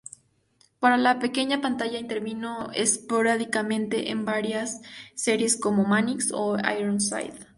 Para 0.79 0.97
la 0.97 1.19
pequeña 1.19 1.61
pantalla 1.61 1.99
intervino 1.99 2.71
esporádicamente 2.71 4.09
en 4.09 4.25
varias 4.25 4.81
series 5.13 5.55
como 5.57 5.83
"Mannix" 5.85 6.31
o 6.33 6.57
"Ironside". 6.57 7.35